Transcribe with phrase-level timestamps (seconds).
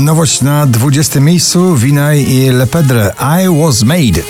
[0.00, 4.22] Nowość na 20 miejscu Winaj i Lepedre I Was Made.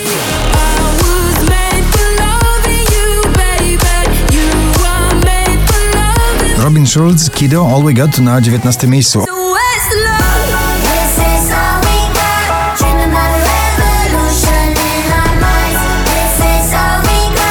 [6.58, 9.24] Robin Schulz, Kido, All We Got na 19 miejscu.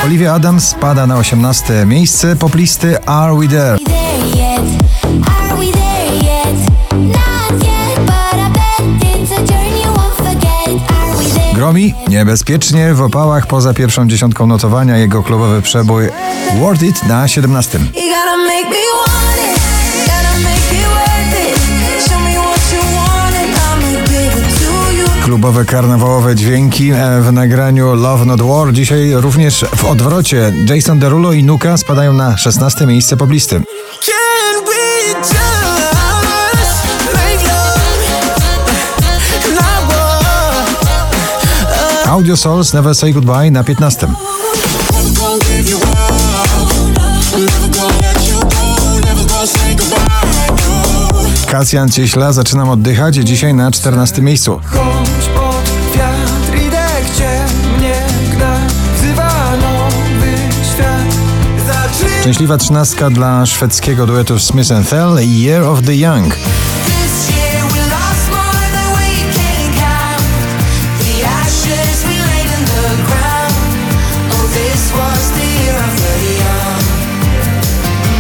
[0.06, 4.09] Olivia Adams spada na 18 miejsce poplisty Are We There?
[11.70, 16.10] Gromi niebezpiecznie w opałach poza pierwszą dziesiątką notowania jego klubowy przebój
[16.60, 17.80] Worth It na 17.
[25.24, 28.74] Klubowe karnawałowe dźwięki e, w nagraniu Love Not War.
[28.74, 33.62] Dzisiaj również w odwrocie Jason Derulo i Nuka spadają na 16 miejsce poblisty.
[42.20, 44.08] Audio Souls Never Say Goodbye na 15.
[51.48, 54.60] Kasjan Cieśla zaczynam oddychać dzisiaj na 14 miejscu.
[62.22, 66.34] Szczęśliwa trzynastka dla szwedzkiego duetu Smith Tell Year of the Young.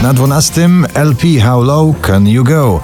[0.03, 2.79] Na dwunastym LP How Low Can You Go?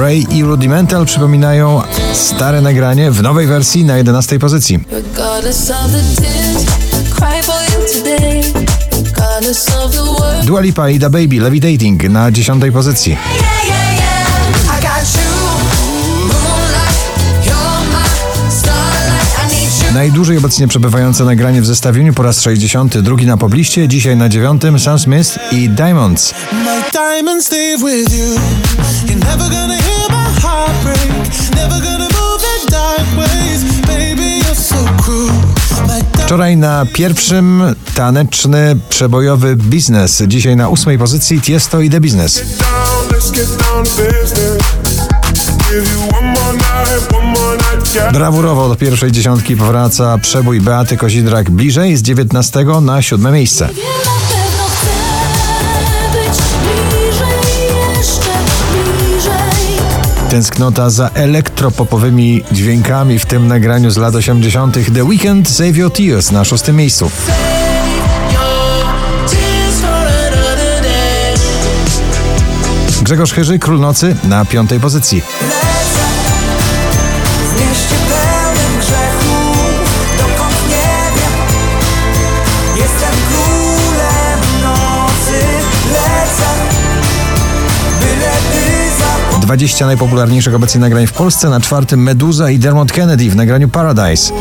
[0.00, 4.80] Ray i Rudimental przypominają stare nagranie w nowej wersji na 11 pozycji.
[10.44, 13.16] Dua Lipa i Da Baby Levitating na 10 pozycji.
[19.94, 24.98] Najdłużej obecnie przebywające nagranie w zestawieniu po raz 62 na pobliście, dzisiaj na dziewiątym Sam
[24.98, 26.34] Smith i Diamonds.
[36.24, 37.62] Wczoraj na pierwszym
[37.94, 42.42] taneczny przebojowy biznes, dzisiaj na ósmej pozycji Tiesto i The Business.
[48.12, 53.68] Brawurowo do pierwszej dziesiątki powraca przebój Beaty Kozidrak bliżej z 19 na siódme miejsce.
[60.30, 64.94] Tęsknota za elektropopowymi dźwiękami w tym nagraniu z lat 80.
[64.94, 67.10] The Weekend Save Your Tears na szóstym miejscu.
[73.02, 75.22] Grzegorz Chyży, Król Nocy na piątej pozycji.
[89.52, 91.50] 20 najpopularniejszych obecnie nagrań w Polsce.
[91.50, 94.32] Na czwartym Meduza i Dermot Kennedy w nagraniu Paradise.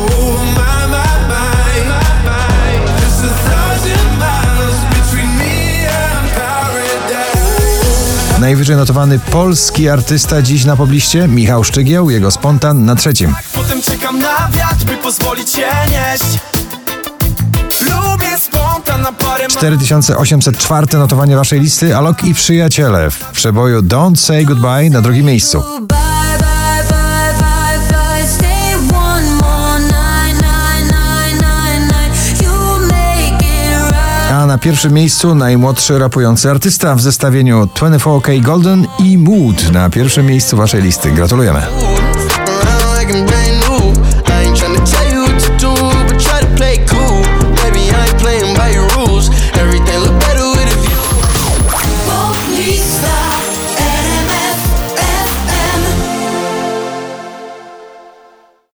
[8.39, 13.35] Najwyżej notowany polski artysta dziś na pobliście Michał Szczygieł, jego spontan na trzecim.
[13.53, 16.60] Potem czekam na wiatr, by pozwolić się nieść.
[19.49, 25.63] 4804 notowanie waszej listy Alok i przyjaciele w przeboju Don't Say Goodbye na drugim miejscu.
[34.31, 40.25] A na pierwszym miejscu najmłodszy rapujący artysta w zestawieniu 24K Golden i Mood na pierwszym
[40.25, 41.11] miejscu waszej listy.
[41.11, 41.61] Gratulujemy.